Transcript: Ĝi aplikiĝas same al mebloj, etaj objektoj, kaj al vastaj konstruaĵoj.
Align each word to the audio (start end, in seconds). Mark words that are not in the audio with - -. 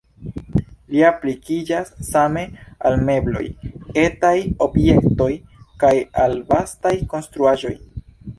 Ĝi 0.93 1.01
aplikiĝas 1.09 1.91
same 2.07 2.45
al 2.91 2.97
mebloj, 3.09 3.43
etaj 4.05 4.33
objektoj, 4.69 5.29
kaj 5.85 5.93
al 6.25 6.35
vastaj 6.55 6.95
konstruaĵoj. 7.15 7.77